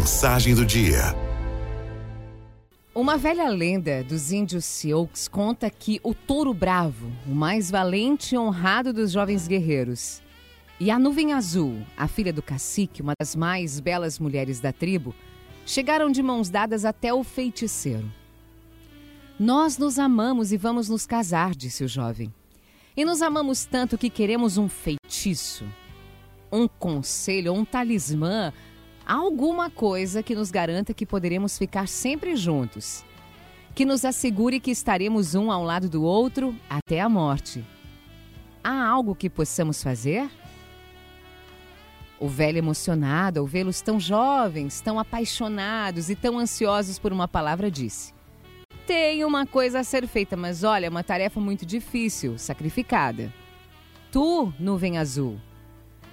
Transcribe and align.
Mensagem 0.00 0.54
do 0.54 0.64
dia. 0.64 1.14
Uma 2.94 3.18
velha 3.18 3.50
lenda 3.50 4.02
dos 4.02 4.32
índios 4.32 4.64
Sioux 4.64 5.28
conta 5.28 5.68
que 5.68 6.00
o 6.02 6.14
touro 6.14 6.54
bravo, 6.54 7.12
o 7.26 7.34
mais 7.34 7.70
valente 7.70 8.34
e 8.34 8.38
honrado 8.38 8.94
dos 8.94 9.12
jovens 9.12 9.46
guerreiros, 9.46 10.22
e 10.80 10.90
a 10.90 10.98
nuvem 10.98 11.34
azul, 11.34 11.82
a 11.98 12.08
filha 12.08 12.32
do 12.32 12.40
cacique, 12.40 13.02
uma 13.02 13.12
das 13.20 13.36
mais 13.36 13.78
belas 13.78 14.18
mulheres 14.18 14.58
da 14.58 14.72
tribo, 14.72 15.14
chegaram 15.66 16.10
de 16.10 16.22
mãos 16.22 16.48
dadas 16.48 16.86
até 16.86 17.12
o 17.12 17.22
feiticeiro. 17.22 18.10
Nós 19.38 19.76
nos 19.76 19.98
amamos 19.98 20.50
e 20.50 20.56
vamos 20.56 20.88
nos 20.88 21.04
casar, 21.04 21.54
disse 21.54 21.84
o 21.84 21.88
jovem. 21.88 22.32
E 22.96 23.04
nos 23.04 23.20
amamos 23.20 23.66
tanto 23.66 23.98
que 23.98 24.08
queremos 24.08 24.56
um 24.56 24.66
feitiço, 24.66 25.66
um 26.50 26.66
conselho, 26.66 27.52
um 27.52 27.66
talismã, 27.66 28.50
alguma 29.06 29.70
coisa 29.70 30.22
que 30.22 30.34
nos 30.34 30.50
garanta 30.50 30.94
que 30.94 31.06
poderemos 31.06 31.58
ficar 31.58 31.88
sempre 31.88 32.36
juntos, 32.36 33.04
que 33.74 33.84
nos 33.84 34.04
assegure 34.04 34.60
que 34.60 34.70
estaremos 34.70 35.34
um 35.34 35.50
ao 35.50 35.64
lado 35.64 35.88
do 35.88 36.02
outro 36.02 36.54
até 36.68 37.00
a 37.00 37.08
morte. 37.08 37.64
Há 38.62 38.86
algo 38.86 39.14
que 39.14 39.30
possamos 39.30 39.82
fazer? 39.82 40.30
O 42.18 42.28
velho 42.28 42.58
emocionado 42.58 43.40
ao 43.40 43.46
vê-los 43.46 43.80
tão 43.80 43.98
jovens, 43.98 44.80
tão 44.80 44.98
apaixonados 44.98 46.10
e 46.10 46.14
tão 46.14 46.38
ansiosos 46.38 46.98
por 46.98 47.12
uma 47.12 47.26
palavra 47.26 47.70
disse: 47.70 48.12
Tem 48.86 49.24
uma 49.24 49.46
coisa 49.46 49.80
a 49.80 49.84
ser 49.84 50.06
feita, 50.06 50.36
mas 50.36 50.62
olha, 50.62 50.90
uma 50.90 51.02
tarefa 51.02 51.40
muito 51.40 51.64
difícil, 51.64 52.36
sacrificada. 52.36 53.32
Tu, 54.12 54.52
nuvem 54.58 54.98
azul, 54.98 55.40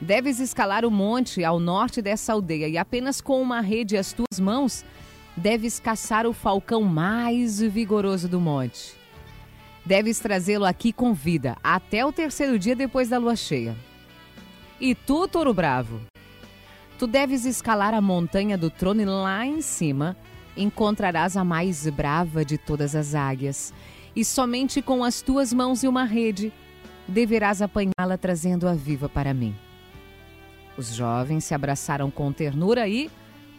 deves 0.00 0.38
escalar 0.38 0.84
o 0.84 0.90
monte 0.90 1.44
ao 1.44 1.58
norte 1.58 2.00
dessa 2.00 2.32
aldeia 2.32 2.68
e 2.68 2.78
apenas 2.78 3.20
com 3.20 3.40
uma 3.42 3.60
rede 3.60 3.96
às 3.96 4.12
tuas 4.12 4.38
mãos 4.38 4.84
deves 5.36 5.78
caçar 5.78 6.26
o 6.26 6.32
falcão 6.32 6.82
mais 6.82 7.60
vigoroso 7.60 8.28
do 8.28 8.40
monte. 8.40 8.96
Deves 9.84 10.18
trazê-lo 10.18 10.64
aqui 10.64 10.92
com 10.92 11.14
vida 11.14 11.56
até 11.62 12.04
o 12.04 12.12
terceiro 12.12 12.58
dia 12.58 12.76
depois 12.76 13.08
da 13.08 13.18
lua 13.18 13.34
cheia. 13.34 13.76
E 14.80 14.94
tu, 14.94 15.26
touro 15.26 15.54
bravo, 15.54 16.00
tu 16.98 17.06
deves 17.06 17.44
escalar 17.44 17.94
a 17.94 18.00
montanha 18.00 18.58
do 18.58 18.70
trono 18.70 19.00
e 19.00 19.04
lá 19.04 19.46
em 19.46 19.60
cima 19.60 20.16
encontrarás 20.56 21.36
a 21.36 21.44
mais 21.44 21.88
brava 21.88 22.44
de 22.44 22.58
todas 22.58 22.94
as 22.94 23.14
águias. 23.14 23.72
E 24.14 24.24
somente 24.24 24.82
com 24.82 25.04
as 25.04 25.22
tuas 25.22 25.52
mãos 25.52 25.82
e 25.82 25.88
uma 25.88 26.04
rede 26.04 26.52
deverás 27.06 27.62
apanhá-la 27.62 28.18
trazendo-a 28.18 28.74
viva 28.74 29.08
para 29.08 29.32
mim. 29.32 29.54
Os 30.78 30.94
jovens 30.94 31.42
se 31.42 31.54
abraçaram 31.54 32.08
com 32.08 32.32
ternura 32.32 32.88
e 32.88 33.10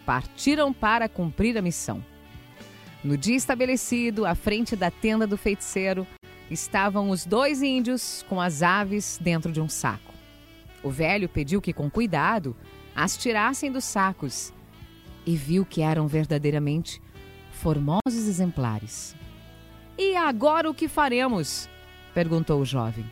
partiram 0.05 0.71
para 0.71 1.09
cumprir 1.09 1.57
a 1.57 1.61
missão. 1.61 2.01
No 3.03 3.17
dia 3.17 3.35
estabelecido, 3.35 4.25
à 4.25 4.33
frente 4.33 4.73
da 4.73 4.89
tenda 4.89 5.27
do 5.27 5.37
feiticeiro, 5.37 6.07
estavam 6.49 7.09
os 7.09 7.25
dois 7.25 7.61
índios 7.61 8.25
com 8.29 8.39
as 8.39 8.63
aves 8.63 9.19
dentro 9.21 9.51
de 9.51 9.59
um 9.59 9.67
saco. 9.67 10.13
O 10.81 10.89
velho 10.89 11.27
pediu 11.27 11.61
que, 11.61 11.73
com 11.73 11.89
cuidado, 11.89 12.55
as 12.95 13.17
tirassem 13.17 13.69
dos 13.69 13.83
sacos 13.83 14.53
e 15.25 15.35
viu 15.35 15.65
que 15.65 15.81
eram 15.81 16.07
verdadeiramente 16.07 17.01
formosos 17.51 17.99
exemplares. 18.29 19.13
E 19.97 20.15
agora 20.15 20.69
o 20.69 20.73
que 20.73 20.87
faremos? 20.87 21.67
perguntou 22.13 22.61
o 22.61 22.65
jovem. 22.65 23.05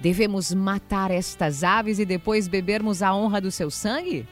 Devemos 0.00 0.54
matar 0.54 1.10
estas 1.10 1.64
aves 1.64 1.98
e 1.98 2.04
depois 2.04 2.46
bebermos 2.46 3.02
a 3.02 3.14
honra 3.14 3.40
do 3.40 3.50
seu 3.50 3.70
sangue? 3.70 4.26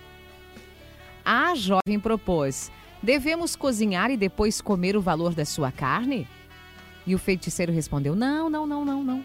A 1.24 1.54
jovem 1.54 1.98
propôs: 2.00 2.70
Devemos 3.02 3.56
cozinhar 3.56 4.10
e 4.10 4.16
depois 4.16 4.60
comer 4.60 4.96
o 4.96 5.00
valor 5.00 5.34
da 5.34 5.44
sua 5.44 5.72
carne? 5.72 6.28
E 7.06 7.14
o 7.14 7.18
feiticeiro 7.18 7.72
respondeu: 7.72 8.14
Não, 8.14 8.48
não, 8.48 8.66
não, 8.66 8.84
não, 8.84 9.02
não. 9.02 9.24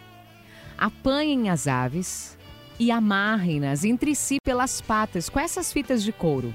Apanhem 0.78 1.50
as 1.50 1.68
aves, 1.68 2.38
e 2.80 2.90
amarrem-nas 2.90 3.86
entre 3.86 4.16
si 4.16 4.38
pelas 4.44 4.82
patas 4.82 5.30
com 5.30 5.40
essas 5.40 5.72
fitas 5.72 6.04
de 6.04 6.12
couro. 6.12 6.54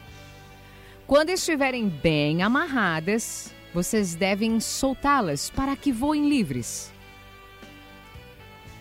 Quando 1.07 1.31
estiverem 1.31 1.89
bem 1.89 2.43
amarradas, 2.43 3.55
vocês 3.73 4.17
devem 4.17 4.59
soltá-las 4.59 5.51
para 5.51 5.77
que 5.77 5.93
voem 5.93 6.29
livres. 6.29 6.93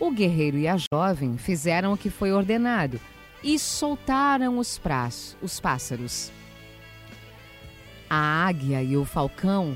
O 0.06 0.12
guerreiro 0.12 0.56
e 0.60 0.68
a 0.68 0.78
jovem 0.94 1.36
fizeram 1.36 1.92
o 1.92 1.98
que 1.98 2.12
foi 2.12 2.32
ordenado 2.32 3.02
e 3.44 3.58
soltaram 3.58 4.60
os, 4.60 4.78
praços, 4.78 5.36
os 5.42 5.60
pássaros. 5.60 6.32
A 8.08 8.46
águia 8.46 8.84
e 8.84 8.96
o 8.96 9.04
falcão 9.04 9.76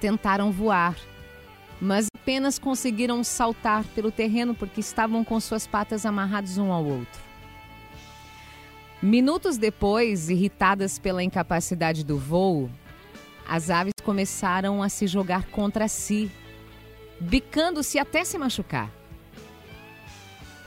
tentaram 0.00 0.50
voar, 0.50 0.96
mas 1.78 2.06
apenas 2.16 2.58
conseguiram 2.58 3.22
saltar 3.22 3.84
pelo 3.88 4.10
terreno 4.10 4.54
porque 4.54 4.80
estavam 4.80 5.22
com 5.22 5.38
suas 5.38 5.66
patas 5.66 6.06
amarradas 6.06 6.56
um 6.56 6.72
ao 6.72 6.82
outro. 6.82 7.20
Minutos 9.02 9.58
depois, 9.58 10.30
irritadas 10.30 10.98
pela 10.98 11.22
incapacidade 11.22 12.02
do 12.02 12.16
voo, 12.16 12.70
as 13.46 13.68
aves 13.68 13.92
começaram 14.02 14.82
a 14.82 14.88
se 14.88 15.06
jogar 15.06 15.44
contra 15.50 15.86
si, 15.86 16.32
bicando-se 17.20 17.98
até 17.98 18.24
se 18.24 18.38
machucar. 18.38 19.03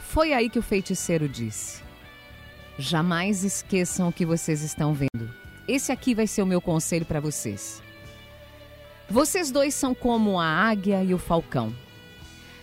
Foi 0.09 0.31
aí 0.33 0.49
que 0.49 0.57
o 0.57 0.63
feiticeiro 0.63 1.27
disse: 1.27 1.83
Jamais 2.79 3.43
esqueçam 3.43 4.07
o 4.07 4.13
que 4.13 4.25
vocês 4.25 4.63
estão 4.63 4.93
vendo. 4.93 5.29
Esse 5.67 5.91
aqui 5.91 6.15
vai 6.15 6.25
ser 6.25 6.41
o 6.41 6.45
meu 6.45 6.61
conselho 6.61 7.05
para 7.05 7.19
vocês. 7.19 7.83
Vocês 9.09 9.51
dois 9.51 9.75
são 9.75 9.93
como 9.93 10.39
a 10.39 10.45
águia 10.45 11.03
e 11.03 11.13
o 11.13 11.17
falcão. 11.17 11.75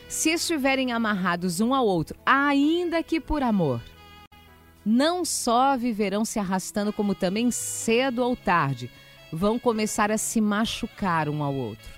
Se 0.09 0.31
estiverem 0.31 0.91
amarrados 0.91 1.61
um 1.61 1.75
ao 1.75 1.87
outro, 1.87 2.17
ainda 2.25 3.03
que 3.03 3.21
por 3.21 3.43
amor, 3.43 3.81
não 4.85 5.23
só 5.23 5.77
viverão 5.77 6.25
se 6.25 6.39
arrastando, 6.39 6.95
como 6.95 7.15
também 7.15 7.51
cedo 7.51 8.23
ou 8.23 8.35
tarde 8.35 8.91
vão 9.31 9.59
começar 9.59 10.11
a 10.11 10.19
se 10.19 10.41
machucar 10.41 11.29
um 11.29 11.43
ao 11.43 11.55
outro. 11.55 11.93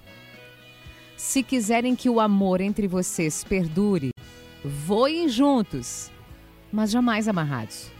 Se 1.16 1.42
quiserem 1.42 1.94
que 1.94 2.10
o 2.10 2.20
amor 2.20 2.60
entre 2.60 2.88
vocês 2.88 3.44
perdure, 3.44 4.10
voem 4.66 5.28
juntos, 5.28 6.10
mas 6.72 6.90
jamais 6.90 7.28
amarrados. 7.28 7.90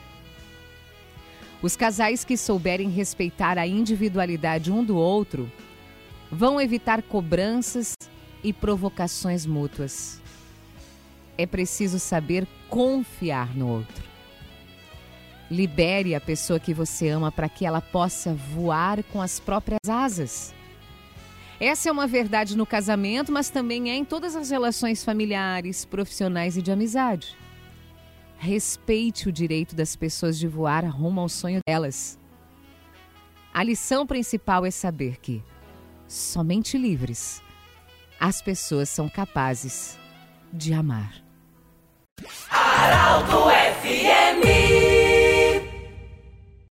Os 1.63 1.77
casais 1.77 2.25
que 2.25 2.37
souberem 2.37 2.91
respeitar 2.91 3.59
a 3.59 3.67
individualidade 3.67 4.71
um 4.71 4.85
do 4.85 4.97
outro 4.97 5.51
vão 6.31 6.61
evitar 6.61 7.03
cobranças 7.03 7.95
e 8.43 8.53
provocações 8.53 9.47
mútuas. 9.47 10.21
É 11.39 11.47
preciso 11.47 11.99
saber 11.99 12.47
confiar 12.69 13.55
no 13.57 13.69
outro. 13.69 14.05
Libere 15.51 16.15
a 16.15 16.21
pessoa 16.21 16.59
que 16.59 16.75
você 16.75 17.09
ama 17.09 17.31
para 17.31 17.49
que 17.49 17.65
ela 17.65 17.81
possa 17.81 18.35
voar 18.35 19.03
com 19.05 19.23
as 19.23 19.39
próprias 19.39 19.89
asas. 19.89 20.55
Essa 21.59 21.89
é 21.89 21.93
uma 21.93 22.07
verdade 22.07 22.57
no 22.57 22.67
casamento, 22.67 23.33
mas 23.33 23.49
também 23.49 23.91
é 23.91 23.95
em 23.95 24.05
todas 24.05 24.37
as 24.37 24.51
relações 24.51 25.03
familiares, 25.03 25.85
profissionais 25.85 26.57
e 26.57 26.63
de 26.63 26.71
amizade. 26.71 27.37
Respeite 28.39 29.29
o 29.29 29.33
direito 29.33 29.75
das 29.75 29.97
pessoas 29.97 30.39
de 30.39 30.47
voar 30.47 30.85
rumo 30.85 31.21
ao 31.21 31.29
sonho 31.29 31.61
delas. 31.67 32.19
A 33.55 33.63
lição 33.63 34.07
principal 34.07 34.67
é 34.67 34.71
saber 34.71 35.19
que 35.19 35.43
somente 36.07 36.77
livres, 36.77 37.43
as 38.21 38.43
pessoas 38.43 38.91
são 38.91 39.09
capazes 39.09 39.99
de 40.53 40.75
amar. 40.75 41.15
Araldo 42.51 43.47